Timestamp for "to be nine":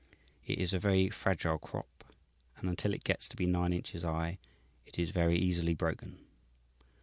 3.27-3.71